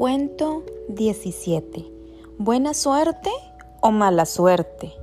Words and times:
Cuento 0.00 0.64
17. 0.88 1.84
¿Buena 2.38 2.72
suerte 2.72 3.28
o 3.82 3.90
mala 3.90 4.24
suerte? 4.24 4.94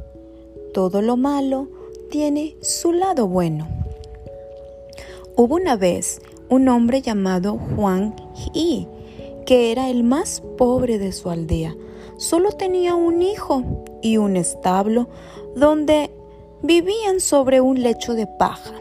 Todo 0.74 1.04
lo 1.04 1.18
malo 1.18 1.68
tiene 2.10 2.58
su 2.64 2.94
lado 2.94 3.28
bueno. 3.28 3.68
Hubo 5.36 5.54
una 5.54 5.76
vez 5.76 6.20
un 6.50 6.68
hombre 6.68 7.04
llamado 7.04 7.60
Juan 7.76 8.16
Yi, 8.56 8.88
que 9.46 9.72
era 9.72 9.92
el 9.92 10.04
más 10.04 10.42
pobre 10.58 10.98
de 10.98 11.12
su 11.12 11.30
aldea. 11.30 11.76
Solo 12.18 12.54
tenía 12.54 12.96
un 12.96 13.22
hijo 13.22 13.86
y 14.02 14.18
un 14.18 14.36
establo 14.36 15.10
donde 15.56 16.10
vivían 16.64 17.20
sobre 17.20 17.62
un 17.62 17.84
lecho 17.84 18.16
de 18.16 18.26
paja. 18.26 18.74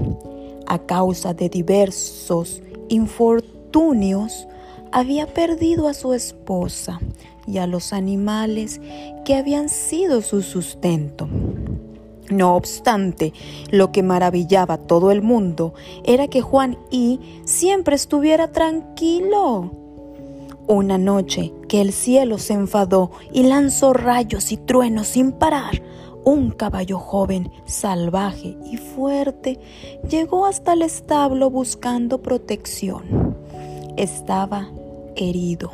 A 0.67 0.79
causa 0.79 1.35
de 1.35 1.51
diversos 1.51 2.63
infortunios, 2.89 4.49
había 4.97 5.27
perdido 5.27 5.89
a 5.89 5.93
su 5.93 6.15
esposa 6.15 7.01
y 7.47 7.59
a 7.59 7.67
los 7.67 7.93
animales 7.93 8.81
que 9.27 9.35
habían 9.35 9.69
sido 9.69 10.23
su 10.23 10.41
sustento. 10.41 11.29
No 12.31 12.57
obstante, 12.57 13.35
lo 13.71 13.93
que 13.93 14.03
maravillaba 14.03 14.75
a 14.75 14.79
todo 14.79 15.11
el 15.11 15.21
mundo 15.21 15.75
era 16.05 16.29
que 16.29 16.41
Juan 16.41 16.79
Y 16.91 17.21
siempre 17.45 17.95
estuviera 17.95 18.53
tranquilo. 18.53 19.71
Una 20.67 20.97
noche 20.97 21.53
que 21.69 21.83
el 21.83 21.93
cielo 21.93 22.39
se 22.39 22.55
enfadó 22.55 23.11
y 23.35 23.43
lanzó 23.43 23.93
rayos 23.93 24.51
y 24.51 24.57
truenos 24.57 25.09
sin 25.09 25.33
parar, 25.33 25.83
un 26.25 26.53
caballo 26.53 26.99
joven, 26.99 27.53
salvaje 27.67 28.57
y 28.65 28.79
fuerte 28.79 29.61
llegó 30.09 30.47
hasta 30.47 30.73
el 30.73 30.81
establo 30.81 31.51
buscando 31.51 32.23
protección. 32.23 33.37
Estaba 33.99 34.71
herido. 35.17 35.71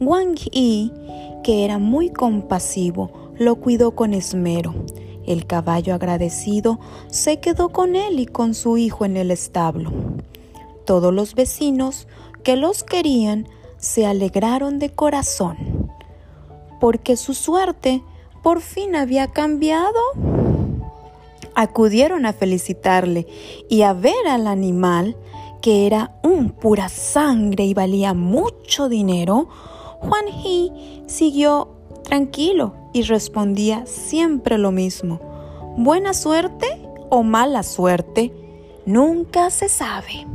Wang 0.00 0.36
Yi, 0.36 0.92
que 1.42 1.64
era 1.64 1.78
muy 1.78 2.10
compasivo, 2.10 3.10
lo 3.38 3.56
cuidó 3.56 3.92
con 3.92 4.14
esmero. 4.14 4.74
El 5.26 5.46
caballo 5.46 5.94
agradecido 5.94 6.78
se 7.08 7.40
quedó 7.40 7.68
con 7.68 7.96
él 7.96 8.20
y 8.20 8.26
con 8.26 8.54
su 8.54 8.76
hijo 8.76 9.04
en 9.04 9.16
el 9.16 9.30
establo. 9.30 9.90
Todos 10.84 11.12
los 11.12 11.34
vecinos 11.34 12.06
que 12.42 12.56
los 12.56 12.84
querían 12.84 13.46
se 13.76 14.06
alegraron 14.06 14.78
de 14.78 14.90
corazón, 14.90 15.90
porque 16.80 17.16
su 17.16 17.34
suerte 17.34 18.02
por 18.42 18.60
fin 18.60 18.96
había 18.96 19.26
cambiado. 19.28 20.00
Acudieron 21.54 22.24
a 22.24 22.32
felicitarle 22.32 23.26
y 23.68 23.82
a 23.82 23.92
ver 23.92 24.26
al 24.28 24.46
animal 24.46 25.16
que 25.60 25.86
era 25.86 26.12
un 26.22 26.50
pura 26.50 26.88
sangre 26.88 27.64
y 27.64 27.74
valía 27.74 28.14
mucho 28.14 28.88
dinero, 28.88 29.48
Juan 30.00 30.26
He 30.28 31.02
siguió 31.06 31.68
tranquilo 32.04 32.74
y 32.92 33.02
respondía 33.02 33.84
siempre 33.86 34.58
lo 34.58 34.70
mismo. 34.70 35.20
¿Buena 35.76 36.14
suerte 36.14 36.66
o 37.10 37.22
mala 37.22 37.62
suerte? 37.62 38.32
Nunca 38.86 39.50
se 39.50 39.68
sabe. 39.68 40.26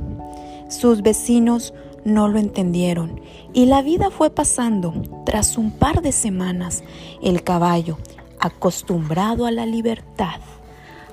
Sus 0.70 1.02
vecinos 1.02 1.74
no 2.06 2.28
lo 2.28 2.40
entendieron 2.40 3.22
y 3.54 3.66
la 3.66 3.82
vida 3.82 4.10
fue 4.10 4.30
pasando. 4.30 4.94
Tras 5.26 5.58
un 5.58 5.72
par 5.72 6.02
de 6.02 6.12
semanas, 6.12 6.84
el 7.22 7.44
caballo, 7.44 7.98
acostumbrado 8.40 9.46
a 9.46 9.52
la 9.52 9.66
libertad, 9.66 10.40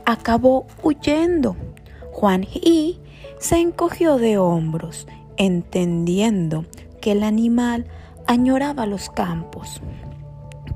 acabó 0.05 0.67
huyendo. 0.83 1.57
Juan 2.13 2.45
He 2.45 2.99
se 3.41 3.57
encogió 3.57 4.19
de 4.19 4.37
hombros, 4.37 5.07
entendiendo 5.39 6.67
que 7.01 7.13
el 7.13 7.23
animal 7.23 7.87
añoraba 8.27 8.85
los 8.85 9.09
campos. 9.09 9.81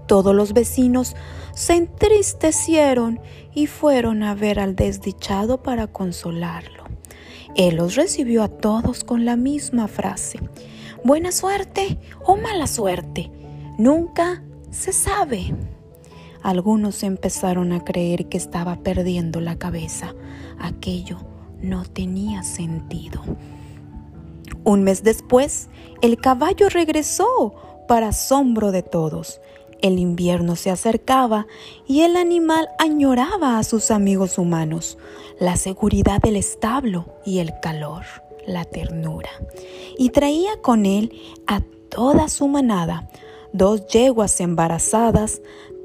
Todos 0.06 0.34
los 0.34 0.54
vecinos 0.54 1.14
se 1.54 1.74
entristecieron 1.74 3.20
y 3.54 3.66
fueron 3.66 4.22
a 4.22 4.34
ver 4.34 4.58
al 4.58 4.74
desdichado 4.76 5.62
para 5.62 5.86
consolarlo. 5.86 6.84
Él 7.54 7.76
los 7.76 7.96
recibió 7.96 8.42
a 8.42 8.48
todos 8.48 9.04
con 9.04 9.26
la 9.26 9.36
misma 9.36 9.86
frase. 9.86 10.40
Buena 11.04 11.32
suerte 11.32 11.98
o 12.24 12.36
mala 12.36 12.66
suerte. 12.66 13.30
Nunca 13.76 14.42
se 14.70 14.94
sabe. 14.94 15.54
Algunos 16.42 17.02
empezaron 17.02 17.72
a 17.72 17.84
creer 17.84 18.26
que 18.30 18.38
estaba 18.38 18.76
perdiendo 18.76 19.40
la 19.40 19.56
cabeza. 19.56 20.14
Aquello 20.58 21.33
no 21.64 21.84
tenía 21.84 22.42
sentido. 22.42 23.22
Un 24.64 24.82
mes 24.82 25.02
después, 25.02 25.68
el 26.00 26.16
caballo 26.18 26.68
regresó 26.68 27.54
para 27.88 28.08
asombro 28.08 28.72
de 28.72 28.82
todos. 28.82 29.40
El 29.82 29.98
invierno 29.98 30.56
se 30.56 30.70
acercaba 30.70 31.46
y 31.86 32.00
el 32.02 32.16
animal 32.16 32.68
añoraba 32.78 33.58
a 33.58 33.64
sus 33.64 33.90
amigos 33.90 34.38
humanos, 34.38 34.96
la 35.38 35.56
seguridad 35.56 36.20
del 36.22 36.36
establo 36.36 37.06
y 37.26 37.40
el 37.40 37.52
calor, 37.60 38.04
la 38.46 38.64
ternura. 38.64 39.30
Y 39.98 40.10
traía 40.10 40.56
con 40.62 40.86
él 40.86 41.12
a 41.46 41.60
toda 41.90 42.28
su 42.28 42.48
manada, 42.48 43.08
dos 43.52 43.86
yeguas 43.88 44.40
embarazadas, 44.40 45.42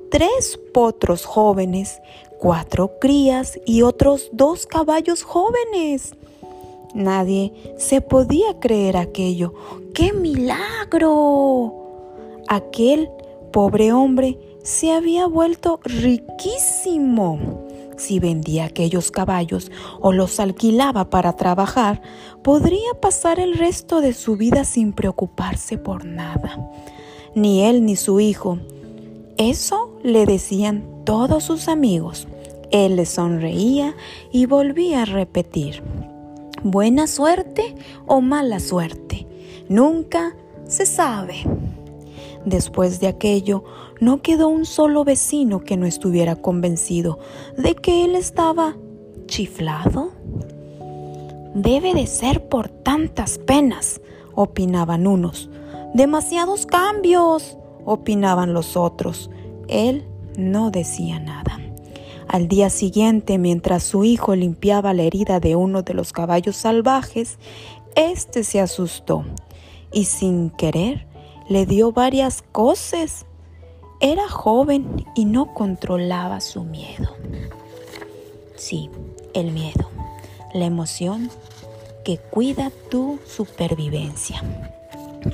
tres 0.10 0.58
potros 0.74 1.26
jóvenes, 1.26 2.00
cuatro 2.40 2.98
crías 3.00 3.60
y 3.66 3.84
otros 3.84 4.30
dos 4.32 4.66
caballos 4.66 5.24
jóvenes. 5.24 6.14
Nadie 6.94 7.54
se 7.78 8.02
podía 8.02 8.60
creer 8.60 8.98
aquello. 8.98 9.54
¡Qué 9.94 10.14
milagro! 10.14 11.74
Aquel 12.48 13.10
pobre 13.52 13.94
hombre 13.94 14.40
se 14.64 14.92
había 14.92 15.28
vuelto 15.28 15.80
riquísimo. 15.84 17.68
Si 17.98 18.20
vendía 18.20 18.66
aquellos 18.66 19.12
caballos 19.12 19.72
o 20.00 20.14
los 20.14 20.40
alquilaba 20.40 21.10
para 21.10 21.36
trabajar, 21.36 22.02
podría 22.44 22.94
pasar 23.02 23.40
el 23.40 23.56
resto 23.56 24.00
de 24.00 24.14
su 24.14 24.38
vida 24.38 24.64
sin 24.64 24.94
preocuparse 24.94 25.78
por 25.78 26.06
nada. 26.06 26.58
Ni 27.36 27.66
él 27.66 27.86
ni 27.86 27.98
su 27.98 28.20
hijo. 28.22 28.58
Eso 29.38 29.89
le 30.04 30.26
decían 30.26 30.84
todos 31.06 31.44
sus 31.44 31.68
amigos. 31.68 32.28
Él 32.72 32.96
le 32.96 33.06
sonreía 33.06 33.96
y 34.32 34.46
volvía 34.46 35.04
a 35.04 35.06
repetir, 35.06 35.82
buena 36.64 37.08
suerte 37.08 37.76
o 38.06 38.22
mala 38.22 38.60
suerte, 38.60 39.26
nunca 39.70 40.36
se 40.66 40.86
sabe. 40.86 41.44
Después 42.46 43.00
de 43.00 43.08
aquello, 43.08 43.64
no 44.00 44.22
quedó 44.22 44.48
un 44.48 44.66
solo 44.66 45.04
vecino 45.04 45.60
que 45.62 45.78
no 45.78 45.86
estuviera 45.86 46.36
convencido 46.36 47.20
de 47.58 47.76
que 47.76 48.06
él 48.06 48.16
estaba 48.16 48.76
chiflado. 49.26 50.12
Debe 51.54 51.94
de 51.94 52.08
ser 52.08 52.48
por 52.48 52.70
tantas 52.70 53.40
penas, 53.40 54.00
opinaban 54.36 55.08
unos. 55.08 55.50
Demasiados 55.94 56.66
cambios, 56.66 57.58
opinaban 57.84 58.54
los 58.54 58.78
otros. 58.78 59.30
Él 59.70 60.06
no 60.38 60.72
decía 60.72 61.20
nada. 61.20 61.60
Al 62.28 62.48
día 62.48 62.70
siguiente, 62.70 63.38
mientras 63.38 63.84
su 63.84 64.04
hijo 64.04 64.36
limpiaba 64.36 64.94
la 64.94 65.04
herida 65.04 65.40
de 65.40 65.56
uno 65.56 65.82
de 65.82 65.94
los 65.94 66.14
caballos 66.14 66.56
salvajes, 66.56 67.40
éste 67.96 68.44
se 68.44 68.60
asustó 68.60 69.26
y 69.92 70.06
sin 70.06 70.52
querer 70.52 71.08
le 71.48 71.66
dio 71.66 71.92
varias 71.92 72.44
cosas. 72.52 73.26
Era 74.00 74.30
joven 74.30 75.06
y 75.16 75.26
no 75.26 75.54
controlaba 75.54 76.40
su 76.40 76.64
miedo. 76.64 77.16
Sí, 78.56 78.90
el 79.34 79.52
miedo, 79.52 79.90
la 80.54 80.66
emoción 80.66 81.30
que 82.06 82.18
cuida 82.18 82.72
tu 82.90 83.20
supervivencia. 83.26 84.44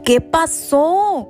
¿Qué 0.03 0.21
pasó? 0.21 1.29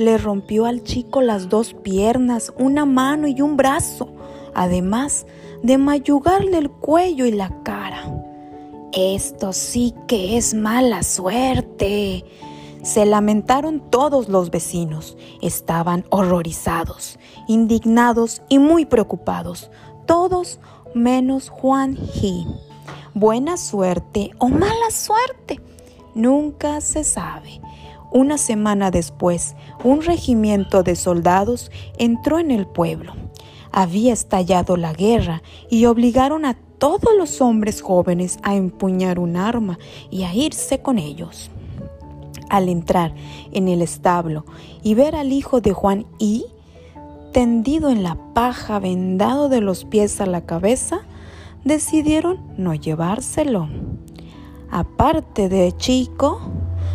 Le 0.00 0.16
rompió 0.16 0.64
al 0.64 0.82
chico 0.82 1.20
las 1.20 1.50
dos 1.50 1.74
piernas, 1.74 2.54
una 2.56 2.86
mano 2.86 3.26
y 3.26 3.42
un 3.42 3.58
brazo, 3.58 4.08
además 4.54 5.26
de 5.62 5.76
mayugarle 5.76 6.56
el 6.56 6.70
cuello 6.70 7.26
y 7.26 7.32
la 7.32 7.54
cara. 7.64 8.10
Esto 8.94 9.52
sí 9.52 9.94
que 10.08 10.38
es 10.38 10.54
mala 10.54 11.02
suerte. 11.02 12.24
Se 12.82 13.04
lamentaron 13.04 13.90
todos 13.90 14.30
los 14.30 14.50
vecinos. 14.50 15.18
Estaban 15.42 16.06
horrorizados, 16.08 17.18
indignados 17.46 18.40
y 18.48 18.58
muy 18.58 18.86
preocupados. 18.86 19.70
Todos 20.06 20.60
menos 20.94 21.50
Juan 21.50 21.98
He. 22.14 22.46
Buena 23.12 23.58
suerte 23.58 24.30
o 24.38 24.48
mala 24.48 24.90
suerte. 24.90 25.60
Nunca 26.14 26.80
se 26.80 27.04
sabe. 27.04 27.60
Una 28.12 28.38
semana 28.38 28.90
después, 28.90 29.54
un 29.84 30.02
regimiento 30.02 30.82
de 30.82 30.96
soldados 30.96 31.70
entró 31.98 32.38
en 32.38 32.50
el 32.50 32.66
pueblo. 32.66 33.14
Había 33.72 34.12
estallado 34.12 34.76
la 34.76 34.92
guerra 34.92 35.42
y 35.70 35.86
obligaron 35.86 36.44
a 36.44 36.56
todos 36.78 37.10
los 37.16 37.40
hombres 37.40 37.82
jóvenes 37.82 38.38
a 38.42 38.56
empuñar 38.56 39.18
un 39.18 39.36
arma 39.36 39.78
y 40.10 40.24
a 40.24 40.34
irse 40.34 40.80
con 40.80 40.98
ellos. 40.98 41.50
al 42.48 42.68
entrar 42.68 43.14
en 43.52 43.68
el 43.68 43.80
establo 43.80 44.44
y 44.82 44.94
ver 44.94 45.14
al 45.14 45.32
hijo 45.32 45.60
de 45.60 45.72
Juan 45.72 46.04
y 46.18 46.46
tendido 47.32 47.90
en 47.90 48.02
la 48.02 48.16
paja, 48.34 48.80
vendado 48.80 49.48
de 49.48 49.60
los 49.60 49.84
pies 49.84 50.20
a 50.20 50.26
la 50.26 50.44
cabeza, 50.46 51.02
decidieron 51.64 52.40
no 52.56 52.74
llevárselo. 52.74 53.68
Aparte 54.70 55.48
de 55.48 55.72
Chico, 55.76 56.40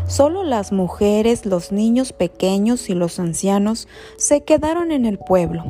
solo 0.08 0.44
las 0.44 0.72
mujeres, 0.72 1.46
los 1.46 1.72
niños 1.72 2.14
pequeños 2.14 2.90
y 2.90 2.94
los 2.94 3.20
ancianos 3.20 3.88
se 4.18 4.44
quedaron 4.44 4.92
en 4.92 5.06
el 5.06 5.18
pueblo 5.18 5.64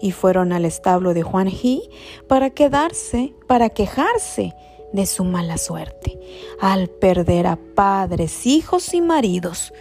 y 0.00 0.12
fueron 0.12 0.52
al 0.52 0.64
establo 0.64 1.14
de 1.14 1.22
Juan 1.22 1.48
Ji 1.48 1.82
para 2.28 2.50
quedarse, 2.50 3.34
para 3.46 3.70
quejarse 3.70 4.54
de 4.92 5.06
su 5.06 5.24
mala 5.24 5.58
suerte 5.58 6.18
al 6.60 6.88
perder 6.88 7.46
a 7.46 7.56
padres, 7.56 8.46
hijos 8.46 8.94
y 8.94 9.00
maridos. 9.00 9.72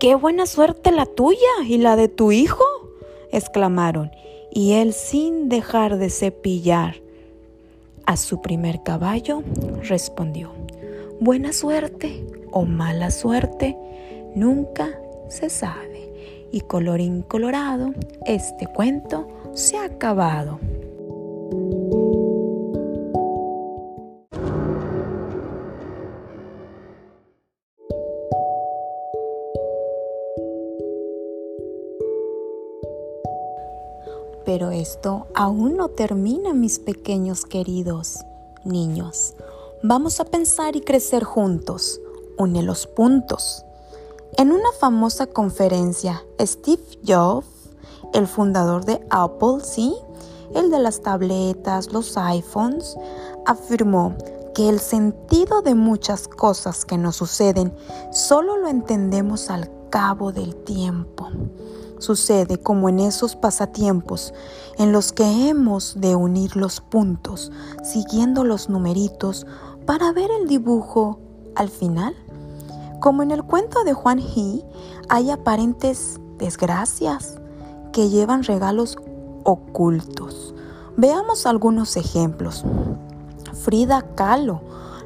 ¡Qué 0.00 0.14
buena 0.14 0.46
suerte 0.46 0.92
la 0.92 1.06
tuya 1.06 1.38
y 1.66 1.78
la 1.78 1.96
de 1.96 2.08
tu 2.08 2.32
hijo! 2.32 2.64
exclamaron, 3.30 4.10
y 4.50 4.74
él 4.74 4.92
sin 4.94 5.48
dejar 5.48 5.98
de 5.98 6.08
cepillar 6.08 7.02
a 8.06 8.16
su 8.16 8.40
primer 8.40 8.82
caballo, 8.82 9.42
respondió, 9.82 10.52
buena 11.20 11.52
suerte 11.52 12.24
o 12.50 12.64
mala 12.64 13.10
suerte, 13.10 13.76
nunca 14.34 14.88
se 15.28 15.50
sabe. 15.50 16.48
Y 16.50 16.62
colorín 16.62 17.22
colorado, 17.22 17.92
este 18.24 18.66
cuento 18.66 19.28
se 19.52 19.76
ha 19.76 19.84
acabado. 19.84 20.58
Pero 34.46 34.70
esto 34.70 35.26
aún 35.34 35.76
no 35.76 35.90
termina, 35.90 36.54
mis 36.54 36.78
pequeños 36.78 37.44
queridos 37.44 38.24
niños. 38.64 39.34
Vamos 39.84 40.18
a 40.18 40.24
pensar 40.24 40.74
y 40.74 40.80
crecer 40.80 41.22
juntos. 41.22 42.00
Une 42.36 42.64
los 42.64 42.88
puntos. 42.88 43.64
En 44.36 44.50
una 44.50 44.72
famosa 44.80 45.28
conferencia, 45.28 46.24
Steve 46.40 46.82
Jobs, 47.06 47.46
el 48.12 48.26
fundador 48.26 48.84
de 48.84 49.06
Apple, 49.10 49.60
sí, 49.62 49.94
el 50.52 50.72
de 50.72 50.80
las 50.80 51.00
tabletas, 51.00 51.92
los 51.92 52.16
iPhones, 52.16 52.96
afirmó 53.46 54.16
que 54.52 54.68
el 54.68 54.80
sentido 54.80 55.62
de 55.62 55.76
muchas 55.76 56.26
cosas 56.26 56.84
que 56.84 56.98
nos 56.98 57.14
suceden 57.14 57.72
solo 58.10 58.56
lo 58.56 58.66
entendemos 58.66 59.48
al 59.48 59.70
cabo 59.90 60.32
del 60.32 60.56
tiempo. 60.56 61.28
Sucede 61.98 62.58
como 62.58 62.88
en 62.88 63.00
esos 63.00 63.36
pasatiempos 63.36 64.32
en 64.78 64.92
los 64.92 65.12
que 65.12 65.48
hemos 65.48 66.00
de 66.00 66.14
unir 66.14 66.56
los 66.56 66.80
puntos 66.80 67.50
siguiendo 67.82 68.44
los 68.44 68.68
numeritos 68.68 69.46
para 69.84 70.12
ver 70.12 70.30
el 70.30 70.48
dibujo 70.48 71.18
al 71.56 71.68
final. 71.68 72.14
Como 73.00 73.22
en 73.22 73.30
el 73.30 73.42
cuento 73.42 73.84
de 73.84 73.94
Juan 73.94 74.20
He, 74.20 74.64
hay 75.08 75.30
aparentes 75.30 76.20
desgracias 76.38 77.36
que 77.92 78.08
llevan 78.08 78.44
regalos 78.44 78.96
ocultos. 79.44 80.54
Veamos 80.96 81.46
algunos 81.46 81.96
ejemplos. 81.96 82.64
Frida 83.54 84.04
Kahlo, 84.14 84.60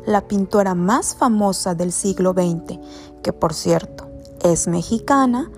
la 0.06 0.22
pintora 0.22 0.74
más 0.74 1.14
famosa 1.14 1.74
del 1.74 1.92
siglo 1.92 2.32
XX, 2.32 2.78
que 3.22 3.32
por 3.32 3.54
cierto 3.54 4.08
es 4.42 4.66
mexicana, 4.68 5.50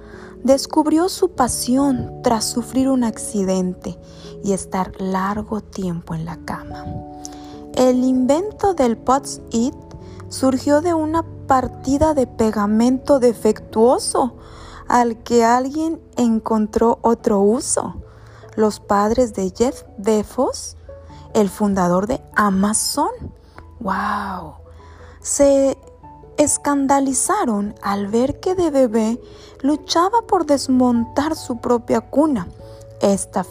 descubrió 0.45 1.09
su 1.09 1.31
pasión 1.31 2.21
tras 2.23 2.45
sufrir 2.45 2.89
un 2.89 3.03
accidente 3.03 3.99
y 4.45 4.53
estar 4.53 4.93
largo 5.01 5.63
tiempo 5.63 6.15
en 6.15 6.27
la 6.27 6.37
cama. 6.45 6.85
El 7.75 8.05
invento 8.05 8.75
del 8.75 8.97
Pots-it 8.97 9.75
surgió 10.29 10.81
de 10.83 10.95
una 10.95 11.25
partida 11.49 12.15
de 12.15 12.27
pegamento 12.27 13.19
defectuoso 13.19 14.37
al 14.87 15.23
que 15.23 15.45
alguien 15.45 16.01
encontró 16.17 16.99
otro 17.01 17.41
uso. 17.41 17.97
Los 18.55 18.81
padres 18.81 19.35
de 19.35 19.53
Jeff 19.57 19.83
Bezos, 19.97 20.77
el 21.33 21.49
fundador 21.49 22.07
de 22.07 22.23
Amazon, 22.37 23.11
wow, 23.81 24.55
se 25.21 25.77
escandalizaron 26.37 27.75
al 27.83 28.09
ver 28.09 28.41
que 28.41 28.55
de 28.55 28.71
bebé 28.71 29.21
luchaba 29.63 30.23
por 30.27 30.47
desmontar 30.47 31.37
su 31.37 31.59
propia 31.59 32.01
cuna. 32.01 32.49
Esta, 33.01 33.45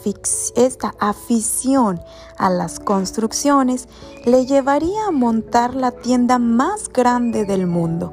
esta, 0.56 0.94
afición 0.98 2.00
a 2.38 2.50
las 2.50 2.80
construcciones 2.80 3.88
le 4.24 4.46
llevaría 4.46 5.06
a 5.06 5.12
montar 5.12 5.74
la 5.74 5.92
tienda 5.92 6.38
más 6.38 6.88
grande 6.88 7.44
del 7.44 7.66
mundo. 7.66 8.12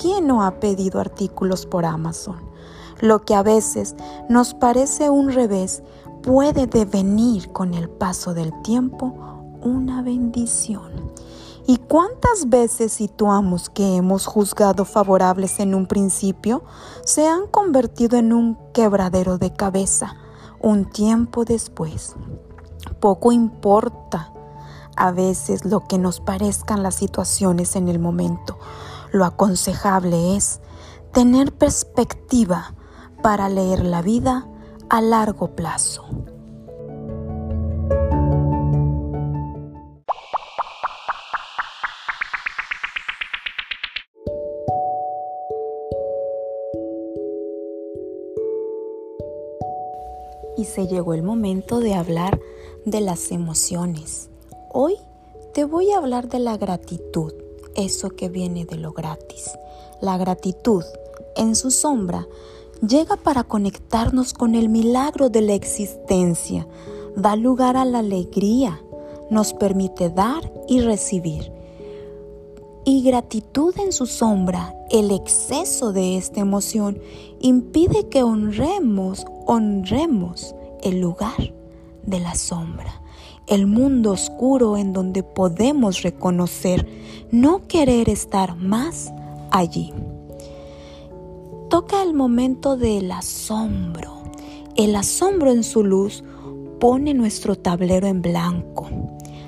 ¿Quién 0.00 0.26
no 0.26 0.44
ha 0.44 0.60
pedido 0.60 1.00
artículos 1.00 1.66
por 1.66 1.84
Amazon? 1.84 2.36
Lo 3.00 3.24
que 3.24 3.34
a 3.34 3.42
veces 3.42 3.96
nos 4.28 4.54
parece 4.54 5.10
un 5.10 5.30
revés 5.30 5.82
puede 6.22 6.66
devenir 6.66 7.52
con 7.52 7.74
el 7.74 7.88
paso 7.88 8.34
del 8.34 8.52
tiempo 8.62 9.14
una 9.62 10.02
bendición. 10.02 11.12
¿Y 11.70 11.76
cuántas 11.76 12.48
veces 12.48 12.94
situamos 12.94 13.68
que 13.68 13.96
hemos 13.96 14.24
juzgado 14.24 14.86
favorables 14.86 15.60
en 15.60 15.74
un 15.74 15.86
principio 15.86 16.64
se 17.04 17.28
han 17.28 17.46
convertido 17.46 18.16
en 18.16 18.32
un 18.32 18.56
quebradero 18.72 19.36
de 19.36 19.52
cabeza 19.52 20.16
un 20.60 20.88
tiempo 20.88 21.44
después? 21.44 22.16
Poco 23.00 23.32
importa 23.32 24.32
a 24.96 25.12
veces 25.12 25.66
lo 25.66 25.84
que 25.84 25.98
nos 25.98 26.20
parezcan 26.20 26.82
las 26.82 26.94
situaciones 26.94 27.76
en 27.76 27.88
el 27.88 27.98
momento. 27.98 28.58
Lo 29.12 29.26
aconsejable 29.26 30.36
es 30.36 30.62
tener 31.12 31.52
perspectiva 31.52 32.72
para 33.22 33.50
leer 33.50 33.84
la 33.84 34.00
vida 34.00 34.48
a 34.88 35.02
largo 35.02 35.54
plazo. 35.54 36.06
Se 50.68 50.86
llegó 50.86 51.14
el 51.14 51.22
momento 51.22 51.80
de 51.80 51.94
hablar 51.94 52.40
de 52.84 53.00
las 53.00 53.32
emociones. 53.32 54.30
Hoy 54.72 54.94
te 55.54 55.64
voy 55.64 55.90
a 55.90 55.98
hablar 55.98 56.28
de 56.28 56.38
la 56.38 56.56
gratitud, 56.56 57.32
eso 57.74 58.10
que 58.10 58.28
viene 58.28 58.64
de 58.64 58.76
lo 58.76 58.92
gratis. 58.92 59.50
La 60.00 60.16
gratitud, 60.18 60.84
en 61.36 61.56
su 61.56 61.70
sombra, 61.70 62.28
llega 62.86 63.16
para 63.16 63.44
conectarnos 63.44 64.32
con 64.34 64.54
el 64.54 64.68
milagro 64.68 65.30
de 65.30 65.40
la 65.40 65.54
existencia, 65.54 66.68
da 67.16 67.34
lugar 67.34 67.76
a 67.76 67.84
la 67.84 68.00
alegría, 68.00 68.80
nos 69.30 69.54
permite 69.54 70.10
dar 70.10 70.52
y 70.68 70.80
recibir. 70.80 71.50
Y 72.84 73.02
gratitud 73.02 73.74
en 73.78 73.92
su 73.92 74.06
sombra, 74.06 74.74
el 74.90 75.10
exceso 75.10 75.92
de 75.92 76.16
esta 76.16 76.40
emoción, 76.40 77.00
impide 77.40 78.08
que 78.08 78.22
honremos 78.22 79.26
honremos 79.48 80.54
el 80.82 81.00
lugar 81.00 81.52
de 82.04 82.20
la 82.20 82.34
sombra, 82.34 83.02
el 83.46 83.66
mundo 83.66 84.12
oscuro 84.12 84.76
en 84.76 84.92
donde 84.92 85.22
podemos 85.22 86.02
reconocer 86.02 86.86
no 87.30 87.66
querer 87.66 88.08
estar 88.08 88.56
más 88.56 89.12
allí. 89.50 89.92
Toca 91.68 92.02
el 92.02 92.14
momento 92.14 92.76
del 92.76 93.10
asombro. 93.12 94.22
El 94.74 94.96
asombro 94.96 95.50
en 95.50 95.64
su 95.64 95.84
luz 95.84 96.24
pone 96.80 97.12
nuestro 97.12 97.56
tablero 97.56 98.06
en 98.06 98.22
blanco, 98.22 98.88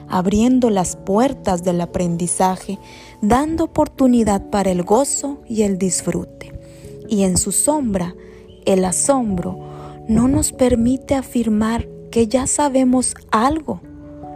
abriendo 0.08 0.68
las 0.70 0.96
puertas 0.96 1.62
del 1.62 1.80
aprendizaje, 1.80 2.78
dando 3.22 3.64
oportunidad 3.64 4.50
para 4.50 4.70
el 4.70 4.82
gozo 4.82 5.40
y 5.46 5.62
el 5.62 5.78
disfrute. 5.78 6.52
Y 7.08 7.22
en 7.22 7.38
su 7.38 7.52
sombra, 7.52 8.14
el 8.66 8.84
asombro 8.84 9.69
no 10.10 10.26
nos 10.26 10.50
permite 10.50 11.14
afirmar 11.14 11.86
que 12.10 12.26
ya 12.26 12.48
sabemos 12.48 13.14
algo, 13.30 13.80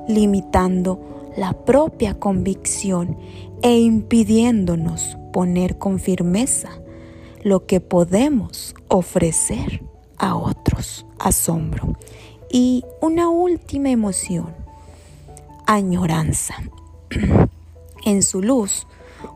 limitando 0.07 1.33
la 1.37 1.53
propia 1.53 2.15
convicción 2.15 3.19
e 3.61 3.81
impidiéndonos 3.81 5.19
poner 5.33 5.77
con 5.77 5.99
firmeza 5.99 6.69
lo 7.43 7.67
que 7.67 7.81
podemos 7.81 8.77
ofrecer 8.87 9.83
a 10.17 10.37
otros. 10.37 11.07
Asombro. 11.19 11.99
Y 12.49 12.85
una 13.01 13.29
última 13.29 13.91
emoción, 13.91 14.55
añoranza. 15.67 16.55
En 18.07 18.23
su 18.23 18.43
luz 18.43 18.87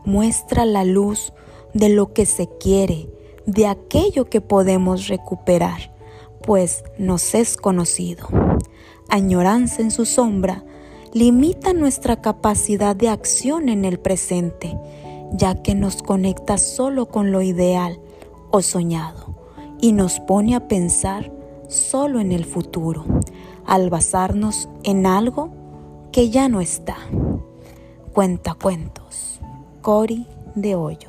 muestra 0.05 0.63
la 0.63 0.85
luz 0.85 1.33
de 1.73 1.89
lo 1.89 2.13
que 2.13 2.27
se 2.27 2.47
quiere, 2.59 3.09
de 3.47 3.65
aquello 3.65 4.29
que 4.29 4.41
podemos 4.41 5.07
recuperar, 5.07 5.91
pues 6.49 6.83
nos 6.97 7.35
es 7.35 7.57
conocido. 7.57 8.27
Añoranza 9.07 9.83
en 9.83 9.91
su 9.91 10.05
sombra 10.05 10.63
limita 11.13 11.73
nuestra 11.73 12.23
capacidad 12.23 12.95
de 12.95 13.07
acción 13.07 13.69
en 13.69 13.85
el 13.85 13.99
presente, 13.99 14.75
ya 15.31 15.61
que 15.61 15.75
nos 15.75 16.01
conecta 16.01 16.57
solo 16.57 17.05
con 17.05 17.31
lo 17.31 17.43
ideal 17.43 17.99
o 18.49 18.63
soñado 18.63 19.35
y 19.79 19.91
nos 19.91 20.19
pone 20.21 20.55
a 20.55 20.67
pensar 20.67 21.31
solo 21.67 22.19
en 22.19 22.31
el 22.31 22.45
futuro, 22.45 23.05
al 23.67 23.91
basarnos 23.91 24.69
en 24.83 25.05
algo 25.05 25.51
que 26.11 26.31
ya 26.31 26.49
no 26.49 26.61
está. 26.61 26.97
Cuenta 28.11 28.55
cuentos. 28.55 29.39
Cori 29.83 30.25
de 30.55 30.73
Hoyo. 30.73 31.08